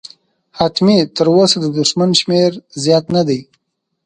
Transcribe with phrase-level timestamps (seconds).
[0.57, 2.51] حتمي، تراوسه د دښمن شمېر
[2.83, 3.39] زیات نه دی.